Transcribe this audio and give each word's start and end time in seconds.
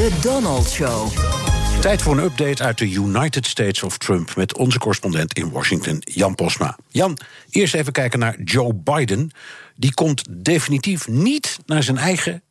De 0.00 0.18
Donald 0.22 0.68
Show. 0.68 1.08
Tijd 1.80 2.02
voor 2.02 2.18
een 2.18 2.24
update 2.24 2.62
uit 2.62 2.78
de 2.78 2.90
United 2.90 3.46
States 3.46 3.82
of 3.82 3.98
Trump 3.98 4.36
met 4.36 4.56
onze 4.56 4.78
correspondent 4.78 5.32
in 5.32 5.50
Washington, 5.50 6.02
Jan 6.04 6.34
Posma. 6.34 6.78
Jan, 6.88 7.18
eerst 7.50 7.74
even 7.74 7.92
kijken 7.92 8.18
naar 8.18 8.42
Joe 8.42 8.74
Biden. 8.74 9.30
Die 9.76 9.94
komt 9.94 10.24
definitief 10.44 11.08
niet 11.08 11.58
naar 11.66 11.82
zijn 11.82 11.98
eigen 11.98 12.42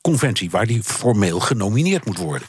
conventie, 0.00 0.50
waar 0.50 0.66
hij 0.66 0.80
formeel 0.82 1.40
genomineerd 1.40 2.04
moet 2.04 2.18
worden. 2.18 2.48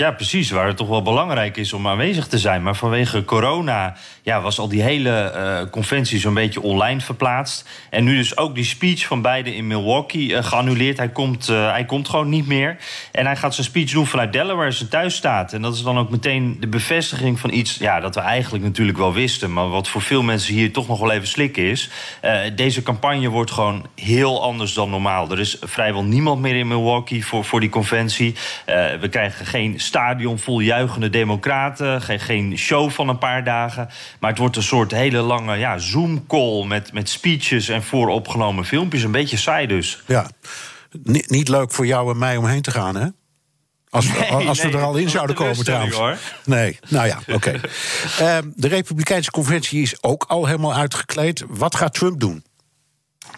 Ja, 0.00 0.10
precies. 0.10 0.50
Waar 0.50 0.66
het 0.66 0.76
toch 0.76 0.88
wel 0.88 1.02
belangrijk 1.02 1.56
is 1.56 1.72
om 1.72 1.88
aanwezig 1.88 2.26
te 2.26 2.38
zijn. 2.38 2.62
Maar 2.62 2.76
vanwege 2.76 3.24
corona 3.24 3.96
ja, 4.22 4.40
was 4.40 4.58
al 4.58 4.68
die 4.68 4.82
hele 4.82 5.32
uh, 5.34 5.70
conventie 5.70 6.18
zo'n 6.18 6.34
beetje 6.34 6.62
online 6.62 7.00
verplaatst. 7.00 7.68
En 7.90 8.04
nu 8.04 8.16
dus 8.16 8.36
ook 8.36 8.54
die 8.54 8.64
speech 8.64 9.06
van 9.06 9.22
Biden 9.22 9.54
in 9.54 9.66
Milwaukee 9.66 10.28
uh, 10.28 10.44
geannuleerd. 10.44 10.96
Hij 10.96 11.08
komt, 11.08 11.48
uh, 11.48 11.70
hij 11.70 11.84
komt 11.84 12.08
gewoon 12.08 12.28
niet 12.28 12.46
meer. 12.46 12.76
En 13.12 13.26
hij 13.26 13.36
gaat 13.36 13.54
zijn 13.54 13.66
speech 13.66 13.90
doen 13.90 14.06
vanuit 14.06 14.32
Delaware, 14.32 14.70
zijn 14.70 14.88
thuisstaat. 14.88 15.52
En 15.52 15.62
dat 15.62 15.74
is 15.74 15.82
dan 15.82 15.98
ook 15.98 16.10
meteen 16.10 16.56
de 16.60 16.68
bevestiging 16.68 17.40
van 17.40 17.52
iets 17.52 17.78
ja, 17.78 18.00
dat 18.00 18.14
we 18.14 18.20
eigenlijk 18.20 18.64
natuurlijk 18.64 18.98
wel 18.98 19.12
wisten. 19.12 19.52
Maar 19.52 19.68
wat 19.68 19.88
voor 19.88 20.02
veel 20.02 20.22
mensen 20.22 20.54
hier 20.54 20.72
toch 20.72 20.88
nog 20.88 20.98
wel 20.98 21.12
even 21.12 21.28
slikken 21.28 21.62
is. 21.62 21.90
deze 22.54 22.82
campagne 22.82 23.28
wordt 23.28 23.50
gewoon 23.50 23.86
heel 23.94 24.42
anders 24.42 24.72
dan 24.72 24.90
normaal. 24.90 25.30
Er 25.30 25.40
is 25.40 25.56
vrijwel 25.60 26.04
niemand 26.04 26.40
meer 26.40 26.56
in 26.56 26.68
Milwaukee 26.68 27.26
voor, 27.26 27.44
voor 27.44 27.60
die 27.60 27.68
conventie. 27.68 28.34
we 29.00 29.08
krijgen 29.10 29.46
geen 29.46 29.80
stadion 29.88 30.38
vol 30.38 30.60
juichende 30.60 31.10
democraten. 31.10 32.02
Geen, 32.02 32.20
geen 32.20 32.58
show 32.58 32.90
van 32.90 33.08
een 33.08 33.18
paar 33.18 33.44
dagen. 33.44 33.88
Maar 34.20 34.30
het 34.30 34.38
wordt 34.38 34.56
een 34.56 34.62
soort 34.62 34.90
hele 34.90 35.20
lange 35.20 35.56
ja, 35.56 35.78
Zoom-call 35.78 36.64
met, 36.66 36.92
met 36.92 37.08
speeches 37.08 37.68
en 37.68 37.82
vooropgenomen 37.82 38.64
filmpjes. 38.64 39.02
Een 39.02 39.10
beetje 39.10 39.36
saai 39.36 39.66
dus. 39.66 40.02
Ja, 40.06 40.30
niet, 41.02 41.30
niet 41.30 41.48
leuk 41.48 41.72
voor 41.72 41.86
jou 41.86 42.10
en 42.10 42.18
mij 42.18 42.36
om 42.36 42.46
heen 42.46 42.62
te 42.62 42.70
gaan, 42.70 42.96
hè? 42.96 43.06
Als, 43.90 44.12
we, 44.12 44.26
als 44.26 44.62
we 44.62 44.68
er 44.68 44.82
al 44.82 44.96
in 44.96 45.08
zouden 45.08 45.36
komen 45.36 45.64
trouwens. 45.64 45.96
Hoor. 45.96 46.16
Nee, 46.44 46.78
nou 46.88 47.06
ja, 47.06 47.18
oké. 47.20 47.34
Okay. 47.34 47.54
uh, 48.20 48.38
de 48.54 48.68
Republikeinse 48.68 49.30
conventie 49.30 49.82
is 49.82 50.02
ook 50.02 50.24
al 50.28 50.46
helemaal 50.46 50.74
uitgekleed. 50.74 51.44
Wat 51.48 51.76
gaat 51.76 51.94
Trump 51.94 52.20
doen? 52.20 52.44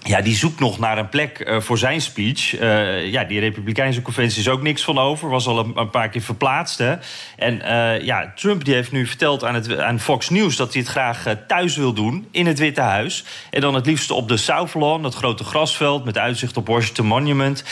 Ja, 0.03 0.21
die 0.21 0.37
zoekt 0.37 0.61
nog 0.61 0.79
naar 0.79 0.99
een 0.99 1.09
plek 1.09 1.39
uh, 1.39 1.61
voor 1.61 1.79
zijn 1.79 2.01
speech. 2.01 2.61
Uh, 2.61 3.07
ja, 3.07 3.25
die 3.25 3.41
Republikeinse 3.41 4.03
conventie 4.03 4.41
is 4.41 4.49
ook 4.49 4.63
niks 4.63 4.83
van 4.83 4.99
over. 4.99 5.29
Was 5.29 5.47
al 5.47 5.59
een, 5.77 5.91
paar 5.91 6.09
keer 6.09 6.21
verplaatst. 6.21 6.79
Hè. 6.79 6.95
En 7.37 7.55
uh, 7.55 8.01
ja, 8.01 8.33
Trump 8.35 8.65
die 8.65 8.75
heeft 8.75 8.93
nu 8.93 9.07
verteld 9.07 9.45
aan, 9.45 9.55
het, 9.55 9.79
aan 9.79 10.01
Fox 10.01 10.29
News... 10.29 10.57
dat 10.57 10.73
hij 10.73 10.83
het 10.83 10.91
graag 10.91 11.25
thuis 11.47 11.77
wil 11.77 11.93
doen, 11.93 12.29
in 12.31 12.47
het 12.47 12.59
Witte 12.59 12.81
Huis. 12.81 13.25
En 13.51 13.61
dan 13.61 13.75
het 13.75 13.87
liefst 13.87 14.11
op 14.11 14.29
de 14.29 14.37
South 14.37 14.75
Lawn, 14.75 15.03
dat 15.03 15.15
grote 15.15 15.45
grasveld... 15.45 16.05
met 16.05 16.19
uitzicht 16.19 16.57
op 16.57 16.67
Washington 16.67 17.07
Monument. 17.07 17.65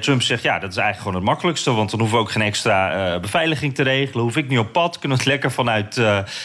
Trump 0.00 0.22
zegt, 0.22 0.42
ja, 0.42 0.58
dat 0.58 0.70
is 0.70 0.76
eigenlijk 0.76 0.98
gewoon 0.98 1.14
het 1.14 1.24
makkelijkste... 1.24 1.72
want 1.72 1.90
dan 1.90 2.00
hoeven 2.00 2.18
we 2.18 2.24
ook 2.24 2.30
geen 2.30 2.42
extra 2.42 3.18
beveiliging 3.20 3.74
te 3.74 3.82
regelen. 3.82 4.24
Hoef 4.24 4.36
ik 4.36 4.48
niet 4.48 4.58
op 4.58 4.72
pad, 4.72 4.98
kunnen 4.98 5.18
het 5.18 5.26
lekker 5.26 5.52
vanuit... 5.52 6.00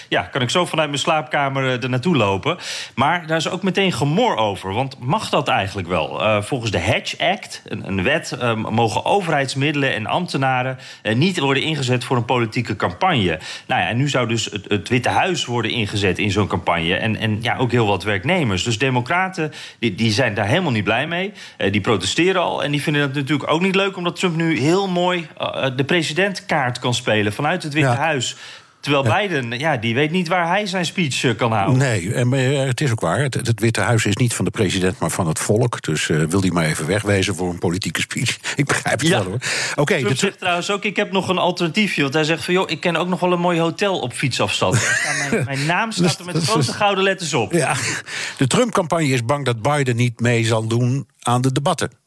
ja, 0.09 0.21
kan 0.21 0.41
ik 0.41 0.49
zo 0.49 0.65
vanuit 0.65 0.89
mijn 0.89 1.02
slaapkamer 1.02 1.83
er 1.83 1.89
naartoe 1.89 2.17
lopen. 2.17 2.58
Maar 2.95 3.27
daar 3.27 3.37
is 3.37 3.49
ook 3.49 3.64
meteen 3.64 3.91
gemor 3.91 4.36
over, 4.36 4.73
want 4.73 4.99
dat 5.30 5.48
eigenlijk 5.48 5.87
wel? 5.87 6.21
Uh, 6.21 6.42
volgens 6.42 6.71
de 6.71 6.77
Hedge 6.77 7.17
Act, 7.20 7.61
een, 7.65 7.87
een 7.87 8.04
wet, 8.04 8.37
uh, 8.42 8.55
mogen 8.55 9.05
overheidsmiddelen 9.05 9.93
en 9.93 10.05
ambtenaren 10.05 10.77
uh, 11.04 11.15
niet 11.15 11.39
worden 11.39 11.64
ingezet 11.64 12.04
voor 12.04 12.17
een 12.17 12.26
politieke 12.26 12.76
campagne. 12.76 13.39
Nou 13.67 13.82
ja, 13.82 13.87
en 13.87 13.98
nu 13.98 14.09
zou 14.09 14.27
dus 14.27 14.45
het, 14.45 14.65
het 14.67 14.89
Witte 14.89 15.09
Huis 15.09 15.45
worden 15.45 15.71
ingezet 15.71 16.20
in 16.20 16.32
zo'n 16.32 16.48
campagne. 16.48 16.95
En, 16.95 17.15
en 17.15 17.37
ja, 17.42 17.58
ook 17.58 17.71
heel 17.71 17.87
wat 17.87 18.04
werknemers. 18.04 18.64
Dus 18.64 18.77
Democraten 18.77 19.52
die, 19.80 19.95
die 19.95 20.11
zijn 20.11 20.33
daar 20.33 20.48
helemaal 20.48 20.71
niet 20.71 20.83
blij 20.83 21.08
mee. 21.08 21.33
die 21.71 21.82
protesteren 21.82 22.42
al. 22.42 22.64
En 22.64 22.71
die 22.71 22.82
vinden 22.82 23.02
het 23.02 23.14
natuurlijk 23.14 23.52
ook 23.52 23.61
niet 23.61 23.76
leuk, 23.76 23.98
omdat 23.98 24.15
Trump 24.15 24.36
nu 24.36 24.59
heel 24.59 24.88
mooi 24.88 25.27
de 25.76 25.83
presidentkaart 25.86 26.80
kan 26.80 26.93
spelen 26.93 27.33
vanuit 27.33 27.64
het 27.64 27.73
Witte 27.73 27.89
ja. 27.89 27.95
Huis. 27.95 28.36
Terwijl 28.81 29.03
Biden, 29.03 29.59
ja, 29.59 29.77
die 29.77 29.93
weet 29.93 30.11
niet 30.11 30.27
waar 30.27 30.47
hij 30.47 30.65
zijn 30.65 30.86
speech 30.86 31.23
uh, 31.23 31.36
kan 31.36 31.52
houden. 31.52 31.77
Nee, 31.77 32.14
en 32.14 32.33
uh, 32.33 32.65
het 32.65 32.81
is 32.81 32.92
ook 32.92 32.99
waar. 32.99 33.19
Het, 33.19 33.33
het, 33.33 33.59
Witte 33.59 33.81
Huis 33.81 34.05
is 34.05 34.15
niet 34.15 34.33
van 34.33 34.45
de 34.45 34.52
president, 34.52 34.99
maar 34.99 35.09
van 35.09 35.27
het 35.27 35.39
volk. 35.39 35.81
Dus 35.81 36.08
uh, 36.08 36.23
wil 36.23 36.42
hij 36.42 36.49
maar 36.49 36.65
even 36.65 36.87
wegwezen 36.87 37.36
voor 37.36 37.49
een 37.49 37.59
politieke 37.59 38.02
speech. 38.02 38.37
Ik 38.55 38.65
begrijp 38.65 38.99
het 38.99 39.09
ja. 39.09 39.17
wel 39.17 39.25
hoor. 39.25 39.39
Oké. 39.75 39.81
Okay, 39.81 40.15
zegt 40.15 40.39
trouwens 40.39 40.71
ook, 40.71 40.83
ik 40.83 40.95
heb 40.95 41.11
nog 41.11 41.30
een 41.30 41.37
alternatiefje. 41.37 42.02
Want 42.02 42.14
hij 42.14 42.23
zegt 42.23 42.43
van, 42.43 42.53
joh, 42.53 42.70
ik 42.70 42.80
ken 42.80 42.95
ook 42.95 43.08
nog 43.08 43.20
wel 43.20 43.31
een 43.31 43.39
mooi 43.39 43.59
hotel 43.59 43.99
op 43.99 44.14
fietsafstand. 44.14 44.73
mijn, 45.31 45.43
mijn, 45.45 45.65
naam 45.65 45.91
staat 46.02 46.20
er 46.20 46.25
met 46.25 46.43
grote 46.43 46.73
gouden 46.73 47.03
letters 47.03 47.33
op. 47.33 47.52
Ja, 47.52 47.75
de 48.37 48.47
Trump-campagne 48.47 49.08
is 49.08 49.25
bang 49.25 49.45
dat 49.45 49.61
Biden 49.61 49.95
niet 49.95 50.20
mee 50.20 50.45
zal 50.45 50.67
doen 50.67 51.08
aan 51.21 51.41
de 51.41 51.52
debatten. 51.52 52.01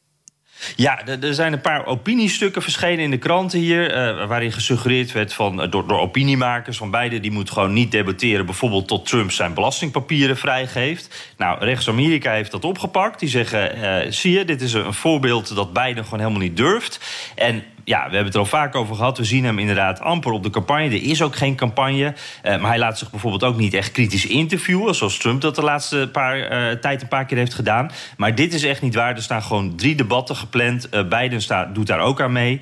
Ja, 0.75 1.07
er 1.21 1.33
zijn 1.33 1.53
een 1.53 1.61
paar 1.61 1.85
opiniestukken 1.85 2.61
verschenen 2.61 3.03
in 3.03 3.11
de 3.11 3.17
kranten 3.17 3.59
hier. 3.59 3.89
Uh, 3.89 4.27
waarin 4.27 4.51
gesuggereerd 4.51 5.11
werd 5.11 5.33
van, 5.33 5.69
door, 5.69 5.87
door 5.87 5.99
opiniemakers 5.99 6.77
van 6.77 6.91
beide. 6.91 7.19
die 7.19 7.31
moet 7.31 7.51
gewoon 7.51 7.73
niet 7.73 7.91
debatteren. 7.91 8.45
bijvoorbeeld 8.45 8.87
tot 8.87 9.05
Trump 9.05 9.31
zijn 9.31 9.53
belastingpapieren 9.53 10.37
vrijgeeft. 10.37 11.33
Nou, 11.37 11.59
rechts-Amerika 11.59 12.31
heeft 12.31 12.51
dat 12.51 12.65
opgepakt. 12.65 13.19
Die 13.19 13.29
zeggen: 13.29 13.77
uh, 13.77 14.11
zie 14.11 14.37
je, 14.37 14.45
dit 14.45 14.61
is 14.61 14.73
een 14.73 14.93
voorbeeld 14.93 15.55
dat 15.55 15.73
Biden 15.73 16.03
gewoon 16.03 16.19
helemaal 16.19 16.41
niet 16.41 16.57
durft. 16.57 16.99
En 17.35 17.63
ja, 17.85 17.97
we 17.97 18.01
hebben 18.01 18.25
het 18.25 18.33
er 18.33 18.39
al 18.39 18.45
vaak 18.45 18.75
over 18.75 18.95
gehad. 18.95 19.17
We 19.17 19.23
zien 19.23 19.43
hem 19.43 19.59
inderdaad 19.59 19.99
amper 19.99 20.31
op 20.31 20.43
de 20.43 20.49
campagne. 20.49 20.85
Er 20.85 21.03
is 21.03 21.21
ook 21.21 21.35
geen 21.35 21.55
campagne. 21.55 22.13
Uh, 22.43 22.57
maar 22.57 22.69
hij 22.69 22.79
laat 22.79 22.97
zich 22.97 23.09
bijvoorbeeld 23.09 23.43
ook 23.43 23.57
niet 23.57 23.73
echt 23.73 23.91
kritisch 23.91 24.25
interviewen. 24.25 24.95
Zoals 24.95 25.17
Trump 25.17 25.41
dat 25.41 25.55
de 25.55 25.61
laatste 25.61 26.09
paar, 26.11 26.37
uh, 26.37 26.71
tijd 26.71 27.01
een 27.01 27.07
paar 27.07 27.25
keer 27.25 27.37
heeft 27.37 27.53
gedaan. 27.53 27.91
Maar 28.17 28.35
dit 28.35 28.53
is 28.53 28.63
echt 28.63 28.81
niet 28.81 28.95
waar. 28.95 29.15
Er 29.15 29.21
staan 29.21 29.43
gewoon 29.43 29.75
drie 29.75 29.95
debatten 29.95 30.35
gepland. 30.35 30.87
Uh, 30.91 31.07
Biden 31.07 31.41
staat, 31.41 31.75
doet 31.75 31.87
daar 31.87 31.99
ook 31.99 32.21
aan 32.21 32.31
mee. 32.31 32.61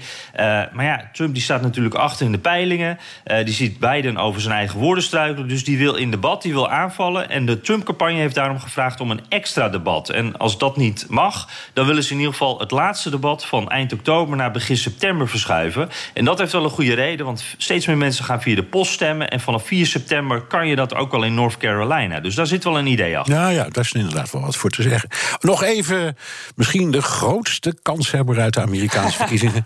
maar 0.73 0.85
ja, 0.85 1.09
Trump 1.13 1.34
die 1.34 1.44
staat 1.44 1.61
natuurlijk 1.61 1.95
achter 1.95 2.25
in 2.25 2.31
de 2.31 2.38
peilingen. 2.38 2.97
die 3.44 3.53
ziet 3.53 3.79
Biden 3.79 4.17
over 4.17 4.41
zijn 4.41 4.53
eigen 4.53 4.79
woorden 4.79 5.03
struikelen. 5.03 5.47
Dus 5.47 5.63
die 5.63 5.78
wil 5.78 5.95
in 5.95 6.11
debat, 6.11 6.41
die 6.41 6.53
wil 6.53 6.69
aanvallen. 6.69 7.29
En 7.29 7.45
de 7.45 7.61
Trump-campagne 7.61 8.19
heeft 8.19 8.35
daarom 8.35 8.59
gevraagd 8.59 9.00
om 9.00 9.11
een 9.11 9.22
extra 9.29 9.69
debat. 9.69 10.09
En 10.09 10.38
als 10.38 10.57
dat 10.57 10.78
niet 10.78 11.05
mag, 11.09 11.50
dan 11.73 11.85
willen 11.85 12.03
ze 12.03 12.11
in 12.11 12.17
ieder 12.17 12.31
geval 12.31 12.59
het 12.59 12.72
laatste 12.72 13.09
debat 13.09 13.45
van 13.45 13.69
eind 13.69 13.94
oktober 13.94 14.38
naar 14.38 14.51
begin 14.51 14.78
september 14.78 15.12
verschuiven. 15.22 15.90
En 16.13 16.25
dat 16.25 16.40
heeft 16.40 16.51
wel 16.51 16.63
een 16.63 16.69
goede 16.69 16.94
reden, 16.94 17.25
want 17.25 17.44
steeds 17.57 17.85
meer 17.85 17.97
mensen 17.97 18.25
gaan 18.25 18.41
via 18.41 18.56
de 18.56 18.63
post 18.63 18.91
stemmen. 18.91 19.29
En 19.29 19.40
vanaf 19.40 19.66
4 19.66 19.85
september 19.85 20.41
kan 20.41 20.68
je 20.68 20.75
dat 20.75 20.96
ook 20.96 21.13
al 21.13 21.24
in 21.24 21.34
North 21.34 21.57
Carolina. 21.57 22.19
Dus 22.19 22.35
daar 22.35 22.47
zit 22.47 22.63
wel 22.63 22.78
een 22.78 22.88
idee 22.88 23.18
achter. 23.18 23.34
Ja, 23.34 23.50
ja, 23.50 23.63
daar 23.69 23.84
is 23.84 23.91
inderdaad 23.91 24.31
wel 24.31 24.41
wat 24.41 24.56
voor 24.56 24.69
te 24.69 24.81
zeggen. 24.81 25.09
Nog 25.40 25.63
even, 25.63 26.18
misschien 26.56 26.91
de 26.91 27.02
grootste 27.02 27.75
kanshebber 27.81 28.40
uit 28.40 28.53
de 28.53 28.62
Amerikaanse 28.62 29.18
verkiezingen. 29.23 29.66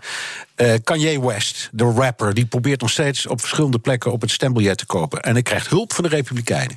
Uh, 0.56 0.74
Kanye 0.84 1.26
West, 1.26 1.68
de 1.72 1.84
rapper, 1.84 2.34
die 2.34 2.46
probeert 2.46 2.80
nog 2.80 2.90
steeds 2.90 3.26
op 3.26 3.40
verschillende 3.40 3.78
plekken 3.78 4.12
op 4.12 4.20
het 4.20 4.30
stembiljet 4.30 4.78
te 4.78 4.86
kopen. 4.86 5.22
En 5.22 5.32
hij 5.32 5.42
krijgt 5.42 5.68
hulp 5.68 5.92
van 5.92 6.04
de 6.04 6.10
Republikeinen. 6.10 6.76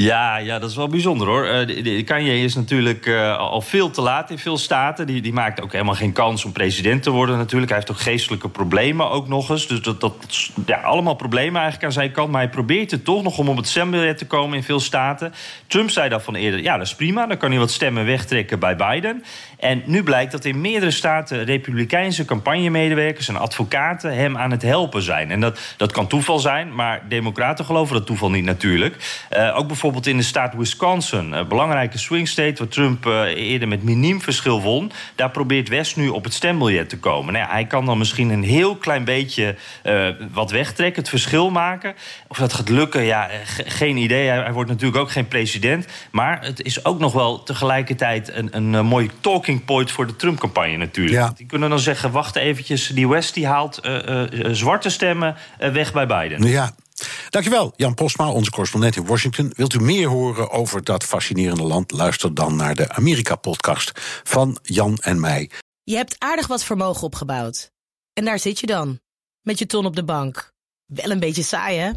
Ja, 0.00 0.36
ja, 0.36 0.58
dat 0.58 0.70
is 0.70 0.76
wel 0.76 0.88
bijzonder 0.88 1.26
hoor. 1.26 1.66
Uh, 1.66 2.04
Kanye 2.04 2.42
is 2.42 2.54
natuurlijk 2.54 3.06
uh, 3.06 3.36
al 3.38 3.60
veel 3.60 3.90
te 3.90 4.00
laat 4.00 4.30
in 4.30 4.38
veel 4.38 4.58
staten. 4.58 5.06
Die, 5.06 5.22
die 5.22 5.32
maakt 5.32 5.60
ook 5.62 5.72
helemaal 5.72 5.94
geen 5.94 6.12
kans 6.12 6.44
om 6.44 6.52
president 6.52 7.02
te 7.02 7.10
worden 7.10 7.36
natuurlijk. 7.36 7.70
Hij 7.70 7.80
heeft 7.80 7.90
ook 7.90 8.00
geestelijke 8.00 8.48
problemen 8.48 9.10
ook 9.10 9.28
nog 9.28 9.50
eens. 9.50 9.66
Dus 9.66 9.80
dat, 9.80 10.00
dat 10.00 10.14
ja, 10.66 10.80
allemaal 10.80 11.14
problemen 11.14 11.54
eigenlijk 11.54 11.84
aan 11.84 11.92
zijn 11.92 12.12
kant. 12.12 12.30
Maar 12.30 12.40
hij 12.40 12.50
probeert 12.50 12.90
het 12.90 13.04
toch 13.04 13.22
nog 13.22 13.38
om 13.38 13.48
op 13.48 13.56
het 13.56 13.68
stembiljet 13.68 14.18
te 14.18 14.26
komen 14.26 14.56
in 14.56 14.62
veel 14.62 14.80
staten. 14.80 15.32
Trump 15.66 15.90
zei 15.90 16.08
daarvan 16.08 16.34
eerder, 16.34 16.62
ja 16.62 16.76
dat 16.76 16.86
is 16.86 16.94
prima. 16.94 17.26
Dan 17.26 17.36
kan 17.36 17.50
hij 17.50 17.58
wat 17.58 17.70
stemmen 17.70 18.04
wegtrekken 18.04 18.58
bij 18.58 18.76
Biden. 18.76 19.24
En 19.58 19.82
nu 19.86 20.02
blijkt 20.02 20.32
dat 20.32 20.44
in 20.44 20.60
meerdere 20.60 20.90
staten 20.90 21.44
republikeinse 21.44 22.24
campagnemedewerkers 22.24 23.28
en 23.28 23.36
advocaten 23.36 24.14
hem 24.14 24.36
aan 24.36 24.50
het 24.50 24.62
helpen 24.62 25.02
zijn. 25.02 25.30
En 25.30 25.40
dat, 25.40 25.60
dat 25.76 25.92
kan 25.92 26.06
toeval 26.06 26.38
zijn, 26.38 26.74
maar 26.74 27.02
democraten 27.08 27.64
geloven 27.64 27.94
dat 27.94 28.06
toeval 28.06 28.30
niet 28.30 28.44
natuurlijk. 28.44 29.26
Uh, 29.30 29.56
ook 29.56 29.66
bijvoorbeeld 29.66 29.88
bijvoorbeeld 29.92 30.14
in 30.14 30.16
de 30.16 30.38
staat 30.38 30.54
Wisconsin, 30.54 31.32
een 31.32 31.48
belangrijke 31.48 31.98
swing 31.98 32.28
state, 32.28 32.54
waar 32.58 32.68
Trump 32.68 33.06
uh, 33.06 33.22
eerder 33.22 33.68
met 33.68 33.82
miniem 33.82 34.20
verschil 34.20 34.62
won. 34.62 34.92
Daar 35.14 35.30
probeert 35.30 35.68
West 35.68 35.96
nu 35.96 36.08
op 36.08 36.24
het 36.24 36.34
stembiljet 36.34 36.88
te 36.88 36.98
komen. 36.98 37.32
Nou 37.32 37.44
ja, 37.44 37.52
hij 37.52 37.66
kan 37.66 37.86
dan 37.86 37.98
misschien 37.98 38.30
een 38.30 38.42
heel 38.42 38.76
klein 38.76 39.04
beetje 39.04 39.56
uh, 39.84 40.08
wat 40.32 40.50
wegtrekken, 40.50 41.00
het 41.00 41.10
verschil 41.10 41.50
maken. 41.50 41.94
Of 42.28 42.38
dat 42.38 42.52
gaat 42.52 42.68
lukken, 42.68 43.02
ja, 43.02 43.28
geen 43.66 43.96
idee. 43.96 44.28
Hij, 44.28 44.38
hij, 44.38 44.52
wordt 44.52 44.70
natuurlijk 44.70 45.00
ook 45.00 45.10
geen 45.10 45.28
president. 45.28 45.86
Maar 46.10 46.44
het 46.44 46.62
is 46.62 46.84
ook 46.84 46.98
nog 46.98 47.12
wel 47.12 47.42
tegelijkertijd 47.42 48.32
een, 48.32 48.48
een, 48.56 48.72
een 48.72 48.86
mooi 48.86 49.10
talking 49.20 49.64
point 49.64 49.90
voor 49.90 50.06
de 50.06 50.16
Trump-campagne 50.16 50.76
natuurlijk. 50.76 51.16
Ja. 51.16 51.32
Die 51.36 51.46
kunnen 51.46 51.70
dan 51.70 51.78
zeggen: 51.78 52.10
wacht 52.10 52.36
eventjes, 52.36 52.86
die 52.86 53.08
West 53.08 53.34
die 53.34 53.46
haalt 53.46 53.80
uh, 53.86 54.22
zwarte 54.50 54.90
stemmen 54.90 55.36
weg 55.58 55.92
bij 55.92 56.06
Biden. 56.06 56.42
Ja, 56.42 56.72
Dankjewel, 57.30 57.72
Jan 57.76 57.94
Postma, 57.94 58.30
onze 58.30 58.50
correspondent 58.50 58.96
in 58.96 59.06
Washington. 59.06 59.52
Wilt 59.56 59.74
u 59.74 59.80
meer 59.80 60.08
horen 60.08 60.50
over 60.50 60.84
dat 60.84 61.04
fascinerende 61.04 61.62
land? 61.62 61.90
Luister 61.90 62.34
dan 62.34 62.56
naar 62.56 62.74
de 62.74 62.88
Amerika-podcast 62.88 63.92
van 64.24 64.58
Jan 64.62 64.98
en 64.98 65.20
mij. 65.20 65.50
Je 65.82 65.96
hebt 65.96 66.16
aardig 66.18 66.46
wat 66.46 66.64
vermogen 66.64 67.02
opgebouwd. 67.02 67.70
En 68.12 68.24
daar 68.24 68.38
zit 68.38 68.60
je 68.60 68.66
dan, 68.66 69.00
met 69.40 69.58
je 69.58 69.66
ton 69.66 69.86
op 69.86 69.96
de 69.96 70.04
bank. 70.04 70.52
Wel 70.86 71.10
een 71.10 71.20
beetje 71.20 71.42
saai, 71.42 71.78
hè? 71.78 71.90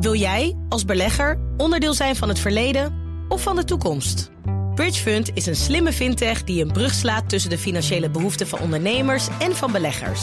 Wil 0.00 0.14
jij, 0.14 0.56
als 0.68 0.84
belegger, 0.84 1.40
onderdeel 1.56 1.94
zijn 1.94 2.16
van 2.16 2.28
het 2.28 2.38
verleden 2.38 2.94
of 3.28 3.42
van 3.42 3.56
de 3.56 3.64
toekomst? 3.64 4.30
Bridgefund 4.74 5.30
is 5.34 5.46
een 5.46 5.56
slimme 5.56 5.92
fintech 5.92 6.44
die 6.44 6.64
een 6.64 6.72
brug 6.72 6.94
slaat 6.94 7.28
tussen 7.28 7.50
de 7.50 7.58
financiële 7.58 8.10
behoeften 8.10 8.48
van 8.48 8.58
ondernemers 8.58 9.28
en 9.38 9.56
van 9.56 9.72
beleggers. 9.72 10.22